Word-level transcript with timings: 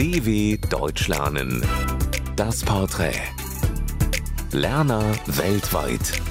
DW 0.00 0.56
Deutsch 0.70 1.08
lernen. 1.08 1.60
Das 2.34 2.64
Porträt. 2.64 3.20
Lerner 4.50 5.02
weltweit. 5.26 6.22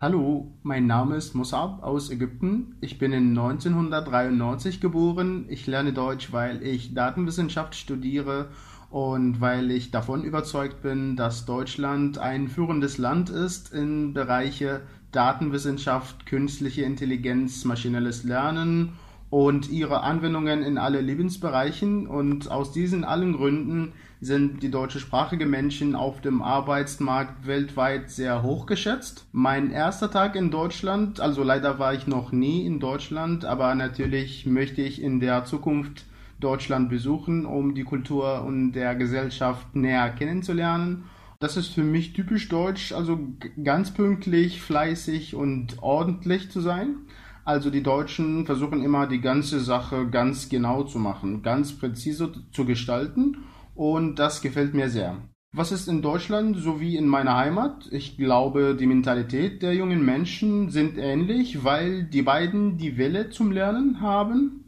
Hallo, 0.00 0.50
mein 0.64 0.88
Name 0.88 1.14
ist 1.14 1.36
Musab 1.36 1.84
aus 1.84 2.10
Ägypten. 2.10 2.74
Ich 2.80 2.98
bin 2.98 3.12
in 3.12 3.38
1993 3.38 4.80
geboren. 4.80 5.46
Ich 5.48 5.68
lerne 5.68 5.92
Deutsch, 5.92 6.32
weil 6.32 6.60
ich 6.66 6.92
Datenwissenschaft 6.92 7.76
studiere 7.76 8.48
und 8.90 9.40
weil 9.40 9.70
ich 9.70 9.92
davon 9.92 10.24
überzeugt 10.24 10.82
bin, 10.82 11.14
dass 11.14 11.46
Deutschland 11.46 12.18
ein 12.18 12.48
führendes 12.48 12.98
Land 12.98 13.30
ist 13.30 13.72
in 13.72 14.12
Bereiche 14.12 14.80
Datenwissenschaft, 15.12 16.26
künstliche 16.26 16.82
Intelligenz, 16.82 17.64
maschinelles 17.64 18.24
Lernen 18.24 18.94
und 19.30 19.70
ihre 19.70 20.02
Anwendungen 20.02 20.62
in 20.62 20.76
alle 20.76 21.00
Lebensbereichen. 21.00 22.06
Und 22.06 22.50
aus 22.50 22.72
diesen 22.72 23.04
allen 23.04 23.32
Gründen 23.32 23.92
sind 24.20 24.62
die 24.62 24.70
deutschsprachige 24.70 25.46
Menschen 25.46 25.96
auf 25.96 26.20
dem 26.20 26.42
Arbeitsmarkt 26.42 27.46
weltweit 27.46 28.10
sehr 28.10 28.42
hoch 28.42 28.66
geschätzt. 28.66 29.26
Mein 29.32 29.70
erster 29.70 30.10
Tag 30.10 30.36
in 30.36 30.50
Deutschland, 30.50 31.20
also 31.20 31.42
leider 31.42 31.78
war 31.78 31.94
ich 31.94 32.06
noch 32.06 32.32
nie 32.32 32.66
in 32.66 32.80
Deutschland, 32.80 33.44
aber 33.44 33.74
natürlich 33.74 34.44
möchte 34.44 34.82
ich 34.82 35.00
in 35.00 35.20
der 35.20 35.44
Zukunft 35.44 36.04
Deutschland 36.40 36.90
besuchen, 36.90 37.46
um 37.46 37.74
die 37.74 37.84
Kultur 37.84 38.44
und 38.44 38.72
der 38.72 38.94
Gesellschaft 38.94 39.74
näher 39.74 40.10
kennenzulernen. 40.10 41.04
Das 41.38 41.56
ist 41.56 41.68
für 41.68 41.82
mich 41.82 42.12
typisch 42.12 42.48
deutsch, 42.50 42.92
also 42.92 43.18
ganz 43.62 43.92
pünktlich, 43.92 44.60
fleißig 44.60 45.34
und 45.34 45.82
ordentlich 45.82 46.50
zu 46.50 46.60
sein. 46.60 46.96
Also 47.44 47.70
die 47.70 47.82
Deutschen 47.82 48.46
versuchen 48.46 48.82
immer 48.82 49.06
die 49.06 49.20
ganze 49.20 49.60
Sache 49.60 50.08
ganz 50.08 50.48
genau 50.48 50.84
zu 50.84 50.98
machen, 50.98 51.42
ganz 51.42 51.72
präzise 51.72 52.32
zu 52.52 52.64
gestalten 52.64 53.38
und 53.74 54.18
das 54.18 54.42
gefällt 54.42 54.74
mir 54.74 54.88
sehr. 54.88 55.16
Was 55.52 55.72
ist 55.72 55.88
in 55.88 56.00
Deutschland 56.00 56.56
sowie 56.58 56.96
in 56.96 57.08
meiner 57.08 57.36
Heimat? 57.36 57.88
Ich 57.90 58.16
glaube, 58.16 58.76
die 58.78 58.86
Mentalität 58.86 59.62
der 59.62 59.74
jungen 59.74 60.04
Menschen 60.04 60.70
sind 60.70 60.96
ähnlich, 60.96 61.64
weil 61.64 62.04
die 62.04 62.22
beiden 62.22 62.78
die 62.78 62.96
Welle 62.98 63.30
zum 63.30 63.50
Lernen 63.50 64.00
haben. 64.00 64.64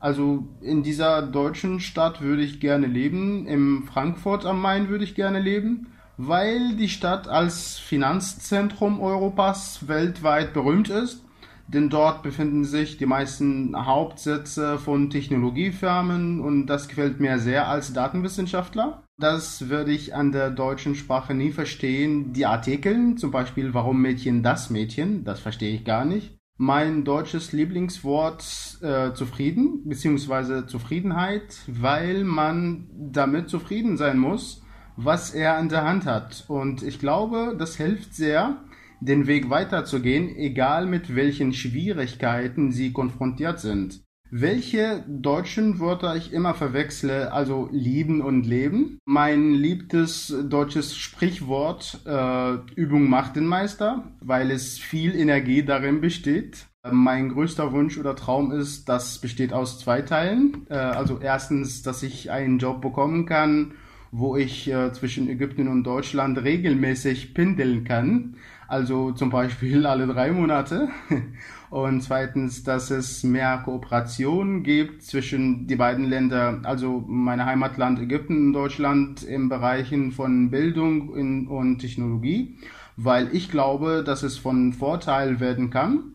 Also 0.00 0.48
in 0.62 0.82
dieser 0.82 1.20
deutschen 1.20 1.80
Stadt 1.80 2.22
würde 2.22 2.42
ich 2.42 2.60
gerne 2.60 2.86
leben, 2.86 3.46
im 3.46 3.84
Frankfurt 3.84 4.46
am 4.46 4.62
Main 4.62 4.88
würde 4.88 5.04
ich 5.04 5.14
gerne 5.14 5.38
leben, 5.38 5.88
weil 6.16 6.76
die 6.76 6.88
Stadt 6.88 7.28
als 7.28 7.78
Finanzzentrum 7.78 9.00
Europas 9.00 9.86
weltweit 9.86 10.54
berühmt 10.54 10.88
ist, 10.88 11.24
denn 11.68 11.88
dort 11.88 12.22
befinden 12.22 12.64
sich 12.64 12.98
die 12.98 13.06
meisten 13.06 13.74
Hauptsitze 13.74 14.78
von 14.78 15.10
Technologiefirmen 15.10 16.40
und 16.40 16.66
das 16.66 16.88
gefällt 16.88 17.20
mir 17.20 17.38
sehr 17.38 17.68
als 17.68 17.92
Datenwissenschaftler. 17.92 19.02
Das 19.18 19.68
würde 19.68 19.92
ich 19.92 20.14
an 20.14 20.32
der 20.32 20.50
deutschen 20.50 20.94
Sprache 20.94 21.34
nie 21.34 21.52
verstehen. 21.52 22.32
Die 22.32 22.46
Artikel, 22.46 23.14
zum 23.14 23.30
Beispiel 23.30 23.74
warum 23.74 24.02
Mädchen 24.02 24.42
das 24.42 24.70
Mädchen, 24.70 25.24
das 25.24 25.40
verstehe 25.40 25.74
ich 25.74 25.84
gar 25.84 26.04
nicht 26.04 26.38
mein 26.58 27.02
deutsches 27.02 27.50
Lieblingswort 27.50 28.78
äh, 28.82 29.12
zufrieden 29.14 29.82
beziehungsweise 29.84 30.64
Zufriedenheit, 30.66 31.56
weil 31.66 32.22
man 32.22 32.88
damit 32.94 33.48
zufrieden 33.48 33.96
sein 33.96 34.16
muss, 34.16 34.62
was 34.96 35.34
er 35.34 35.58
in 35.58 35.68
der 35.68 35.84
Hand 35.84 36.06
hat. 36.06 36.44
Und 36.46 36.84
ich 36.84 37.00
glaube, 37.00 37.56
das 37.58 37.76
hilft 37.76 38.14
sehr, 38.14 38.62
den 39.04 39.26
Weg 39.26 39.50
weiterzugehen, 39.50 40.34
egal 40.36 40.86
mit 40.86 41.14
welchen 41.14 41.52
Schwierigkeiten 41.52 42.72
sie 42.72 42.92
konfrontiert 42.92 43.60
sind 43.60 44.02
welche 44.34 45.04
deutschen 45.06 45.78
Wörter 45.78 46.16
ich 46.16 46.32
immer 46.32 46.54
verwechsle, 46.54 47.32
also 47.32 47.68
lieben 47.70 48.22
und 48.22 48.46
leben. 48.46 48.98
Mein 49.04 49.52
liebtes 49.52 50.34
deutsches 50.48 50.96
Sprichwort 50.96 52.00
äh, 52.06 52.54
Übung 52.74 53.10
macht 53.10 53.36
den 53.36 53.44
Meister, 53.46 54.10
weil 54.20 54.50
es 54.50 54.78
viel 54.78 55.14
Energie 55.14 55.62
darin 55.62 56.00
besteht. 56.00 56.66
Mein 56.90 57.28
größter 57.28 57.72
Wunsch 57.72 57.98
oder 57.98 58.16
Traum 58.16 58.52
ist, 58.52 58.88
das 58.88 59.20
besteht 59.20 59.52
aus 59.52 59.78
zwei 59.78 60.00
Teilen. 60.00 60.66
Äh, 60.70 60.76
also 60.76 61.18
erstens, 61.20 61.82
dass 61.82 62.02
ich 62.02 62.30
einen 62.30 62.58
Job 62.58 62.80
bekommen 62.80 63.26
kann, 63.26 63.74
wo 64.12 64.36
ich 64.36 64.70
äh, 64.70 64.92
zwischen 64.92 65.26
Ägypten 65.28 65.68
und 65.68 65.84
Deutschland 65.84 66.36
regelmäßig 66.36 67.32
pendeln 67.32 67.82
kann. 67.84 68.36
Also 68.68 69.12
zum 69.12 69.30
Beispiel 69.30 69.86
alle 69.92 70.06
drei 70.06 70.30
Monate. 70.30 70.88
Und 71.70 72.02
zweitens, 72.02 72.64
dass 72.64 72.90
es 72.90 73.24
mehr 73.24 73.62
Kooperation 73.64 74.62
gibt 74.62 75.02
zwischen 75.02 75.66
die 75.66 75.76
beiden 75.76 76.04
Länder, 76.04 76.60
also 76.64 77.02
mein 77.08 77.42
Heimatland 77.46 77.98
Ägypten 77.98 78.48
und 78.48 78.52
Deutschland 78.52 79.22
im 79.22 79.48
Bereichen 79.48 80.12
von 80.12 80.50
Bildung 80.50 81.48
und 81.48 81.78
Technologie, 81.78 82.58
weil 82.98 83.34
ich 83.34 83.50
glaube, 83.50 84.02
dass 84.04 84.22
es 84.22 84.36
von 84.36 84.74
Vorteil 84.74 85.40
werden 85.40 85.70
kann. 85.70 86.12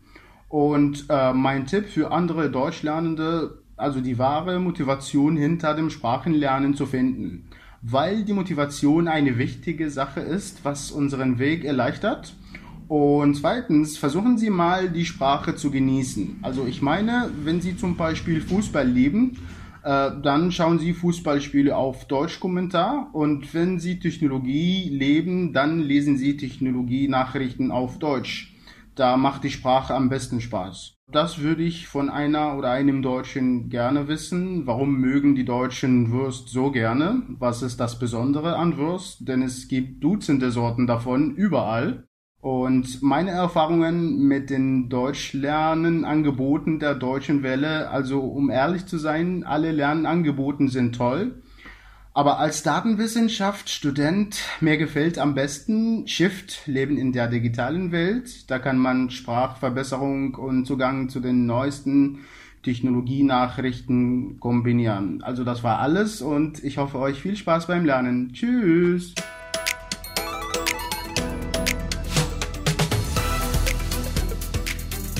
Und 0.48 1.06
äh, 1.08 1.32
mein 1.32 1.66
Tipp 1.66 1.86
für 1.86 2.12
andere 2.12 2.50
Deutschlernende, 2.50 3.58
also 3.76 4.00
die 4.00 4.16
wahre 4.16 4.60
Motivation 4.60 5.36
hinter 5.36 5.74
dem 5.74 5.90
Sprachenlernen 5.90 6.74
zu 6.74 6.86
finden, 6.86 7.48
weil 7.82 8.24
die 8.24 8.32
Motivation 8.32 9.08
eine 9.08 9.38
wichtige 9.38 9.90
Sache 9.90 10.20
ist, 10.20 10.64
was 10.64 10.90
unseren 10.90 11.38
Weg 11.38 11.64
erleichtert 11.64 12.34
und 12.88 13.34
zweitens, 13.34 13.98
versuchen 13.98 14.38
Sie 14.38 14.48
mal 14.48 14.88
die 14.88 15.04
Sprache 15.04 15.54
zu 15.54 15.70
genießen. 15.70 16.38
Also 16.40 16.66
ich 16.66 16.80
meine, 16.80 17.30
wenn 17.44 17.60
Sie 17.60 17.76
zum 17.76 17.96
Beispiel 17.96 18.40
Fußball 18.40 18.88
lieben, 18.88 19.36
äh, 19.84 20.10
dann 20.22 20.50
schauen 20.50 20.78
Sie 20.78 20.94
Fußballspiele 20.94 21.76
auf 21.76 22.06
Deutschkommentar 22.06 23.10
und 23.12 23.52
wenn 23.52 23.78
Sie 23.78 23.98
Technologie 23.98 24.88
leben, 24.88 25.52
dann 25.52 25.80
lesen 25.80 26.16
Sie 26.16 26.38
Technologie-Nachrichten 26.38 27.70
auf 27.70 27.98
Deutsch. 27.98 28.54
Da 28.98 29.16
macht 29.16 29.44
die 29.44 29.50
Sprache 29.50 29.94
am 29.94 30.08
besten 30.08 30.40
Spaß. 30.40 30.96
Das 31.12 31.38
würde 31.38 31.62
ich 31.62 31.86
von 31.86 32.10
einer 32.10 32.56
oder 32.56 32.72
einem 32.72 33.00
Deutschen 33.00 33.68
gerne 33.68 34.08
wissen. 34.08 34.66
Warum 34.66 34.96
mögen 34.96 35.36
die 35.36 35.44
Deutschen 35.44 36.10
Wurst 36.10 36.48
so 36.48 36.72
gerne? 36.72 37.22
Was 37.38 37.62
ist 37.62 37.78
das 37.78 38.00
Besondere 38.00 38.56
an 38.56 38.76
Wurst? 38.76 39.28
Denn 39.28 39.42
es 39.42 39.68
gibt 39.68 40.02
Dutzende 40.02 40.50
Sorten 40.50 40.88
davon 40.88 41.36
überall. 41.36 42.08
Und 42.40 43.00
meine 43.00 43.30
Erfahrungen 43.30 44.26
mit 44.26 44.50
den 44.50 44.88
Deutschlernenangeboten 44.88 46.80
der 46.80 46.96
Deutschen 46.96 47.44
Welle, 47.44 47.90
also 47.90 48.18
um 48.20 48.50
ehrlich 48.50 48.86
zu 48.86 48.98
sein, 48.98 49.44
alle 49.44 49.70
Lernangeboten 49.70 50.66
sind 50.66 50.96
toll. 50.96 51.40
Aber 52.18 52.40
als 52.40 52.64
Datenwissenschaft 52.64 53.70
Student, 53.70 54.40
mir 54.60 54.76
gefällt 54.76 55.20
am 55.20 55.36
besten 55.36 56.08
Shift, 56.08 56.66
Leben 56.66 56.98
in 56.98 57.12
der 57.12 57.28
digitalen 57.28 57.92
Welt. 57.92 58.50
Da 58.50 58.58
kann 58.58 58.76
man 58.76 59.10
Sprachverbesserung 59.10 60.34
und 60.34 60.66
Zugang 60.66 61.10
zu 61.10 61.20
den 61.20 61.46
neuesten 61.46 62.24
Technologienachrichten 62.64 64.40
kombinieren. 64.40 65.22
Also 65.22 65.44
das 65.44 65.62
war 65.62 65.78
alles 65.78 66.20
und 66.20 66.64
ich 66.64 66.78
hoffe 66.78 66.98
euch 66.98 67.22
viel 67.22 67.36
Spaß 67.36 67.68
beim 67.68 67.84
Lernen. 67.84 68.32
Tschüss! 68.32 69.14